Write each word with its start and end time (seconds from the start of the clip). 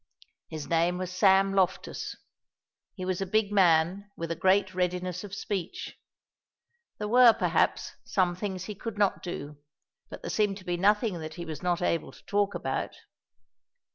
His 0.47 0.67
name 0.67 0.97
was 0.97 1.11
Sam 1.13 1.53
Loftus. 1.53 2.15
He 2.95 3.05
was 3.05 3.21
a 3.21 3.25
big 3.27 3.51
man 3.51 4.09
with 4.17 4.31
a 4.31 4.35
great 4.35 4.73
readiness 4.73 5.23
of 5.23 5.35
speech. 5.35 5.95
There 6.97 7.07
were, 7.07 7.33
perhaps, 7.33 7.91
some 8.03 8.35
things 8.35 8.63
he 8.63 8.73
could 8.73 8.97
not 8.97 9.21
do, 9.21 9.59
but 10.09 10.23
there 10.23 10.31
seemed 10.31 10.57
to 10.57 10.65
be 10.65 10.75
nothing 10.75 11.19
that 11.19 11.35
he 11.35 11.45
was 11.45 11.61
not 11.61 11.83
able 11.83 12.11
to 12.11 12.25
talk 12.25 12.55
about. 12.55 12.95